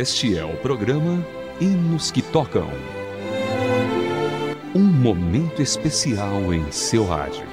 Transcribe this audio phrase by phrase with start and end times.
[0.00, 1.22] Este é o programa
[1.60, 2.70] Hinos que Tocam.
[4.74, 7.44] Um momento especial em seu rádio.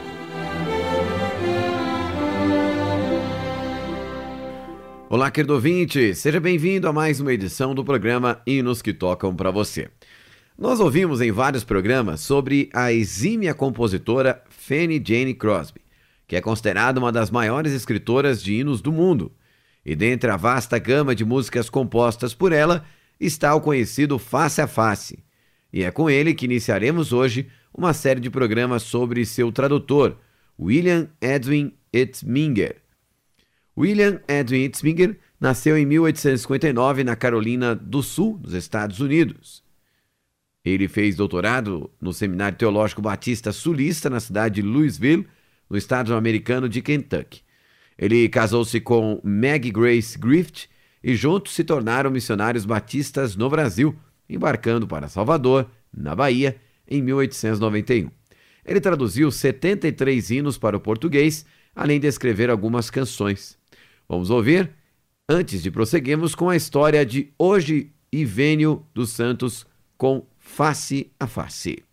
[5.10, 9.52] Olá, querido ouvinte, seja bem-vindo a mais uma edição do programa Hinos que Tocam para
[9.52, 9.90] você.
[10.58, 15.82] Nós ouvimos em vários programas sobre a exímia compositora Fanny Jane Crosby,
[16.26, 19.34] que é considerada uma das maiores escritoras de hinos do mundo.
[19.88, 22.84] E dentre a vasta gama de músicas compostas por ela
[23.18, 25.24] está o conhecido Face a Face.
[25.72, 30.18] E é com ele que iniciaremos hoje uma série de programas sobre seu tradutor,
[30.60, 32.82] William Edwin Etzminger.
[33.78, 39.64] William Edwin Etzminger nasceu em 1859 na Carolina do Sul, nos Estados Unidos.
[40.66, 45.26] Ele fez doutorado no Seminário Teológico Batista Sulista na cidade de Louisville,
[45.70, 47.47] no estado americano de Kentucky.
[47.98, 50.68] Ele casou-se com Maggie Grace Griffith
[51.04, 53.96] e juntos se tornaram missionários batistas no Brasil,
[54.30, 58.10] embarcando para Salvador, na Bahia, em 1891.
[58.66, 63.58] Ele traduziu 73 hinos para o português, além de escrever algumas canções.
[64.08, 64.72] Vamos ouvir?
[65.30, 69.66] Antes de prosseguirmos com a história de Hoje Ivênio dos Santos
[69.98, 71.87] com Face a Face.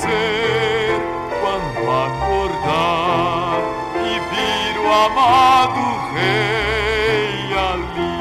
[0.00, 1.00] Prazer
[1.40, 3.60] quando acordar
[3.96, 5.82] e vir o amado
[6.14, 8.18] rei ali,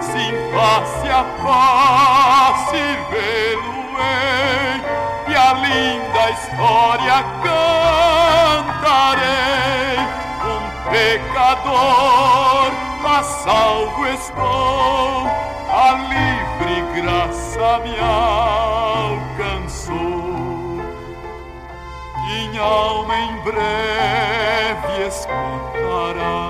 [0.00, 4.76] sim face a face vê-lo-ei
[5.28, 7.16] e a linda história
[8.62, 9.26] cantarei.
[10.44, 12.70] Um pecador,
[13.02, 15.26] mas salvo estou,
[15.68, 17.96] a livre graça me
[22.66, 26.48] alma em breve escutará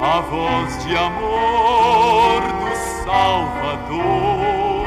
[0.00, 2.70] a voz de amor do
[3.04, 4.86] Salvador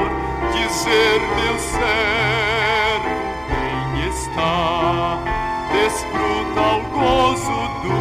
[0.52, 3.14] dizer meu servo
[3.48, 5.18] bem está
[5.70, 8.00] desfruta o gozo do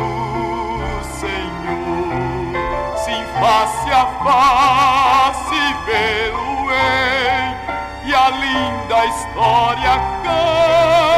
[1.19, 7.45] Senhor sim face a face vê-lo-ei
[8.05, 9.93] e a linda história
[10.23, 11.10] cantarei.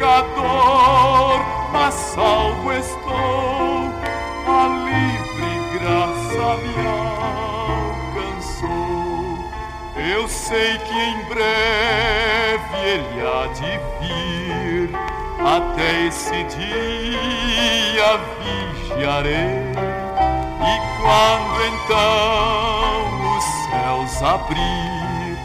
[0.00, 3.92] Pecador, mas salvo estou,
[4.48, 6.74] a livre graça me
[8.16, 9.38] alcançou.
[9.96, 14.90] Eu sei que em breve ele há de vir,
[15.38, 19.60] até esse dia vigiarei.
[20.62, 23.00] E quando então
[23.70, 25.36] céus abrir,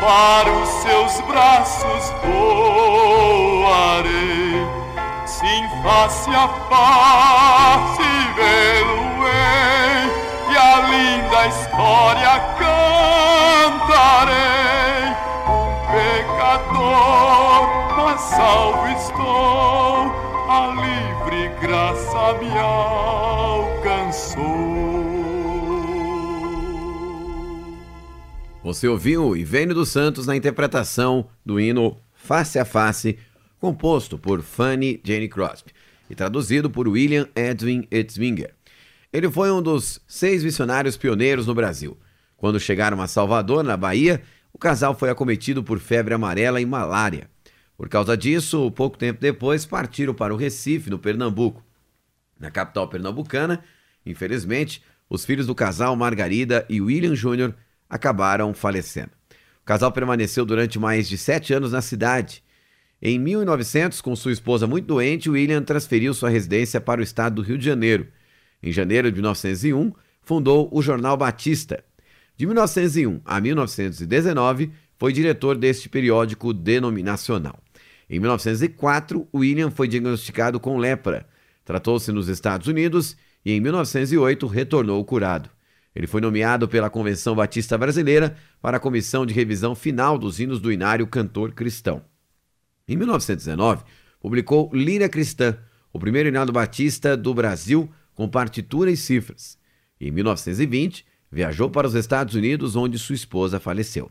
[0.00, 2.12] para os seus braços
[3.02, 3.58] voarei.
[5.26, 8.02] Sim, face a face
[8.34, 10.10] vê-lo-ei,
[10.50, 12.40] e a linda história
[13.68, 14.38] cantarei.
[15.48, 20.12] Um pecador, mas salvo estou,
[20.48, 24.18] a livre graça me alcançou.
[28.68, 33.18] Você ouviu Ivênio dos Santos na interpretação do hino Face a Face,
[33.58, 35.72] composto por Fanny Jane Crosby
[36.10, 38.54] e traduzido por William Edwin Etzminger.
[39.10, 41.96] Ele foi um dos seis missionários pioneiros no Brasil.
[42.36, 44.20] Quando chegaram a Salvador, na Bahia,
[44.52, 47.30] o casal foi acometido por febre amarela e malária.
[47.74, 51.64] Por causa disso, pouco tempo depois, partiram para o Recife, no Pernambuco.
[52.38, 53.64] Na capital pernambucana,
[54.04, 57.54] infelizmente, os filhos do casal Margarida e William Júnior
[57.88, 59.10] acabaram falecendo.
[59.62, 62.42] O casal permaneceu durante mais de sete anos na cidade.
[63.00, 67.42] Em 1900, com sua esposa muito doente, William transferiu sua residência para o estado do
[67.42, 68.08] Rio de Janeiro.
[68.62, 69.92] Em janeiro de 1901,
[70.22, 71.84] fundou o Jornal Batista.
[72.36, 77.58] De 1901 a 1919, foi diretor deste periódico denominacional.
[78.10, 81.26] Em 1904, William foi diagnosticado com lepra.
[81.64, 85.50] Tratou-se nos Estados Unidos e em 1908 retornou curado.
[85.98, 90.60] Ele foi nomeado pela Convenção Batista Brasileira para a comissão de revisão final dos hinos
[90.60, 92.04] do Inário Cantor Cristão.
[92.86, 93.82] Em 1919,
[94.20, 95.58] publicou Líria Cristã,
[95.92, 99.58] o primeiro hinário batista do Brasil com partitura e cifras.
[100.00, 104.08] Em 1920, viajou para os Estados Unidos, onde sua esposa faleceu.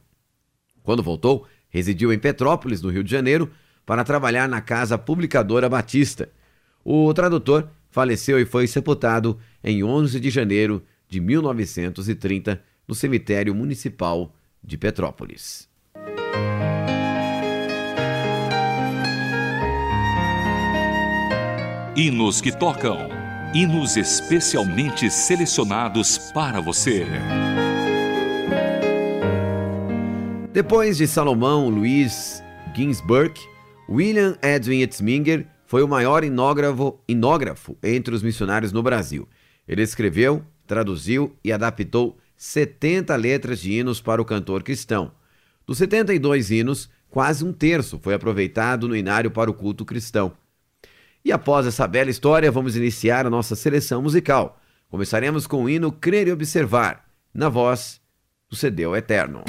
[0.84, 3.50] Quando voltou, residiu em Petrópolis, no Rio de Janeiro,
[3.86, 6.30] para trabalhar na Casa Publicadora Batista.
[6.84, 14.34] O tradutor faleceu e foi sepultado em 11 de janeiro de 1930 no cemitério municipal
[14.64, 15.70] de Petrópolis.
[21.96, 23.10] Hinos que tocam.
[23.56, 27.06] Hinos especialmente selecionados para você.
[30.54, 32.44] Depois de Salomão Luiz
[32.76, 33.34] Ginsburg,
[33.90, 39.28] William Edwin Etzminger foi o maior inógrafo, inógrafo entre os missionários no Brasil.
[39.68, 45.12] Ele escreveu, traduziu e adaptou 70 letras de hinos para o cantor cristão.
[45.66, 50.34] Dos 72 hinos, quase um terço foi aproveitado no inário para o culto cristão.
[51.26, 54.62] E após essa bela história, vamos iniciar a nossa seleção musical.
[54.88, 58.00] Começaremos com o hino Crer e Observar, na voz
[58.50, 59.44] do Cedeu Eterno.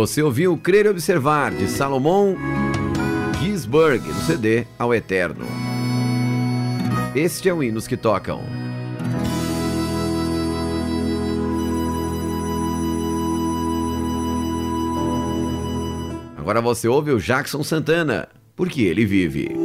[0.00, 2.34] Você ouviu Crer e Observar, de Salomão
[3.38, 5.44] Gisberg, no CD Ao Eterno.
[7.14, 8.40] Este é o Hinos que Tocam.
[16.38, 18.26] Agora você ouve o Jackson Santana,
[18.56, 19.59] porque ele vive.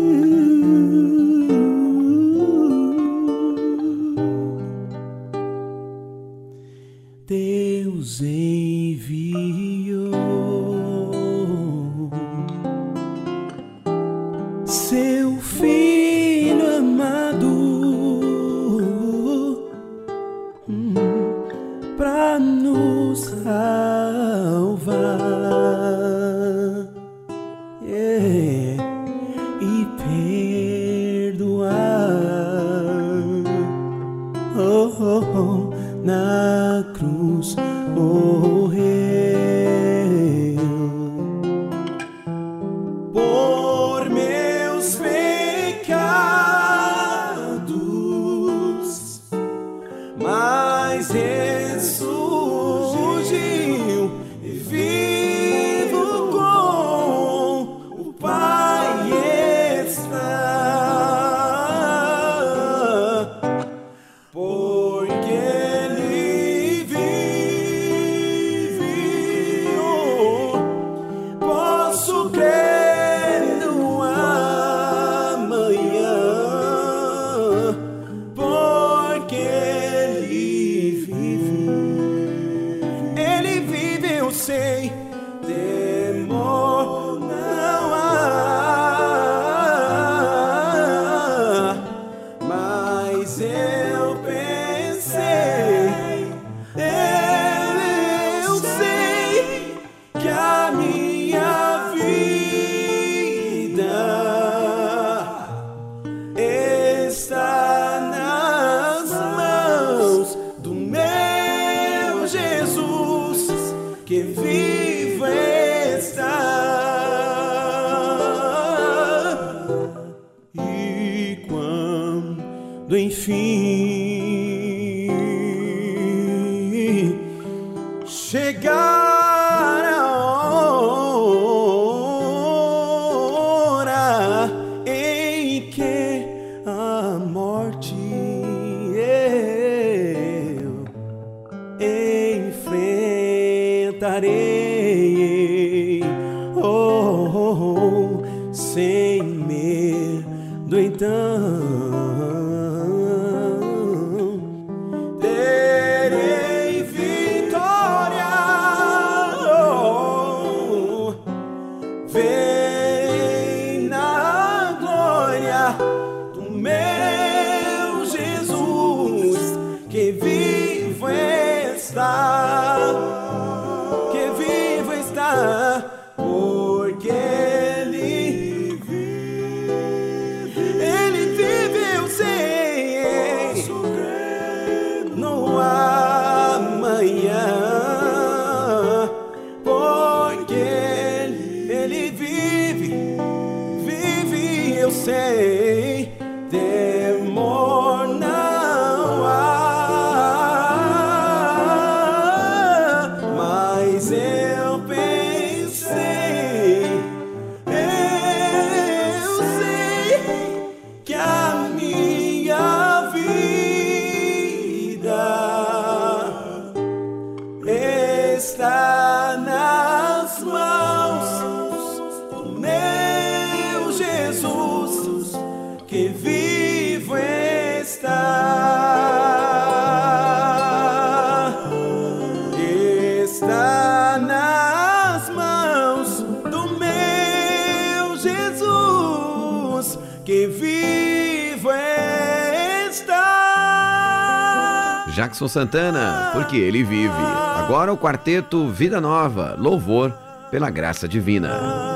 [245.36, 247.12] Jackson Santana, porque ele vive.
[247.58, 250.18] Agora o quarteto Vida Nova, louvor
[250.50, 251.94] pela graça divina.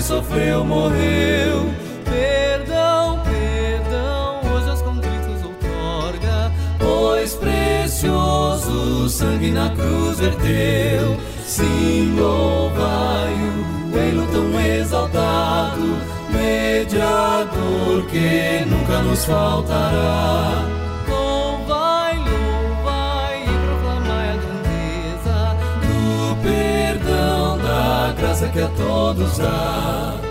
[0.00, 1.64] sofreu, morreu.
[9.44, 11.16] Sangue na cruz verteu.
[11.44, 15.98] Sim, louvai-o, ele tão exaltado,
[16.30, 20.64] mediador que nunca nos faltará.
[21.08, 30.23] Louvai, louvai e proclamai a grandeza do perdão, da graça que a todos dá.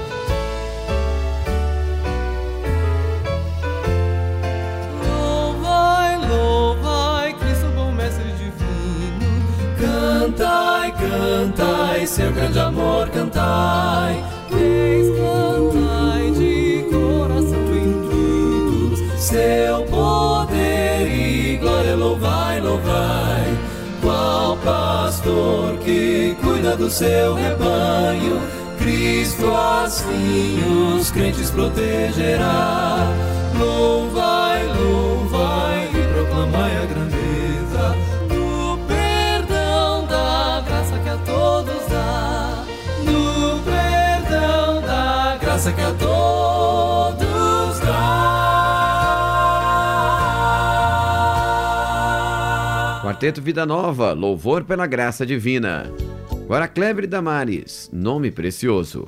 [11.14, 14.24] Cantai, seu grande amor cantai.
[14.50, 23.58] Vez cantai de coração benditos, seu poder e glória louvai, louvai.
[24.02, 28.42] Qual pastor que cuida do seu rebanho,
[28.80, 30.60] Cristo assim
[30.98, 33.08] os crentes protegerá.
[33.60, 34.13] Louvai,
[53.02, 55.92] Quarteto Vida Nova, louvor pela graça divina.
[56.32, 59.08] Agora Kleber Damares, nome precioso.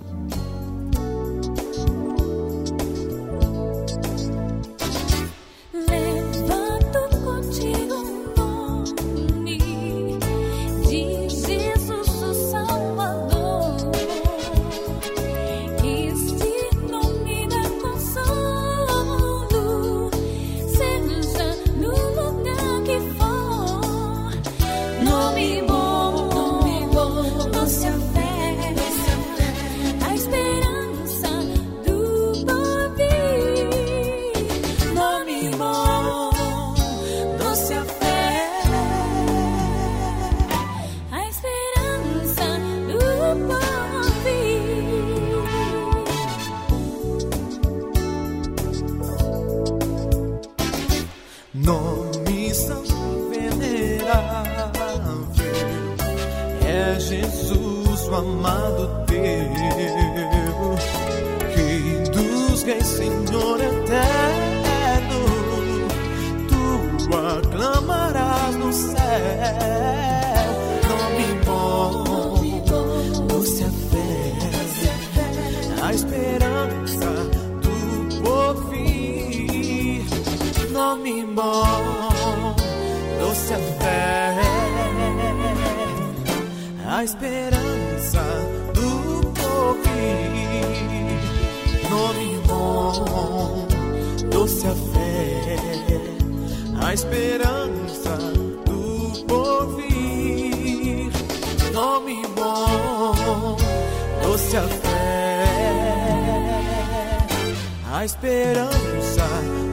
[108.06, 109.28] A esperança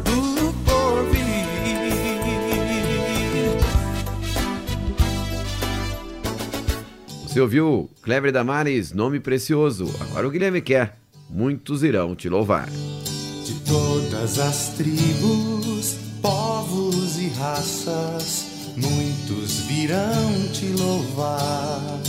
[0.05, 1.23] do porvir.
[7.27, 9.85] Você ouviu Kleber Damares, nome precioso.
[10.01, 10.99] Agora o Guilherme quer.
[11.29, 12.71] Muitos irão te louvar.
[12.71, 22.01] De todas as tribos, povos e raças, muitos virão te louvar.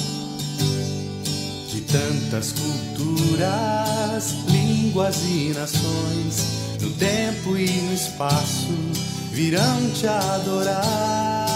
[1.93, 6.43] Tantas culturas, línguas e nações,
[6.81, 8.73] no tempo e no espaço,
[9.31, 11.47] virão te adorar.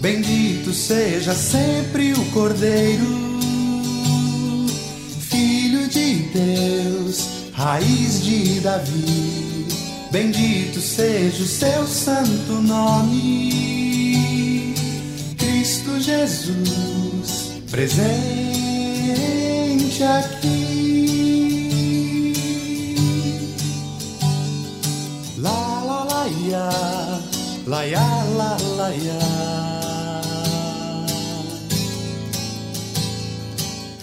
[0.00, 3.38] Bendito seja sempre o Cordeiro,
[5.20, 9.66] Filho de Deus, raiz de Davi.
[10.10, 13.83] Bendito seja o seu santo nome,
[16.04, 18.04] Jesus, presente
[20.04, 20.84] aqui.
[25.38, 26.68] La la la ya,
[27.66, 29.20] la ya la la ya.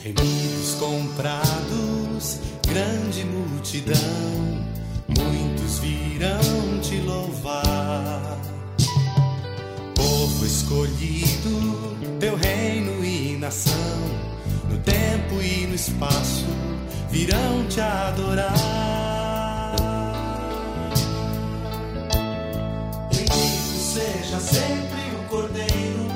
[0.03, 4.65] Remidos comprados, grande multidão,
[5.07, 7.70] muitos virão te louvar.
[10.41, 13.75] Povo escolhido, teu reino e nação,
[14.67, 16.47] no tempo e no espaço,
[17.11, 18.55] virão te adorar.
[23.13, 26.07] Bendito seja sempre o Cordeiro,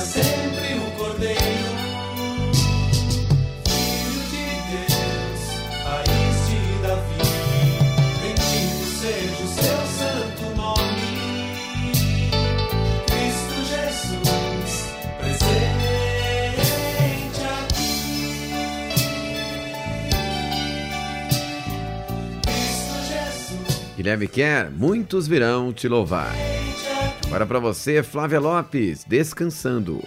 [0.00, 1.40] sempre o Cordeiro,
[3.64, 5.40] Filho de Deus,
[5.84, 7.20] raiz de Davi.
[8.20, 11.08] Bendito seja o seu santo nome,
[13.06, 14.72] Cristo Jesus,
[15.18, 16.66] presente
[17.60, 17.92] aqui.
[22.42, 26.55] Cristo Jesus, Guilherme Quer, muitos virão te louvar.
[27.36, 30.02] Agora para você, Flávia Lopes, descansando.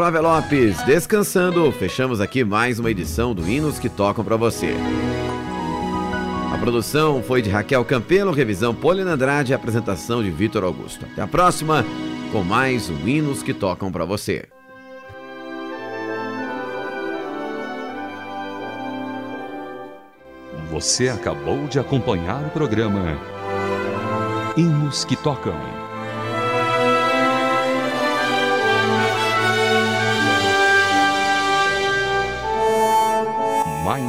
[0.00, 4.74] Flávia Lopes, descansando, fechamos aqui mais uma edição do Hinos que Tocam para você.
[6.54, 11.04] A produção foi de Raquel Campelo, revisão Polina Andrade e apresentação de Vitor Augusto.
[11.04, 11.84] Até a próxima
[12.32, 14.48] com mais um Hinos que Tocam para você.
[20.70, 23.18] Você acabou de acompanhar o programa
[24.56, 25.79] Hinos que Tocam.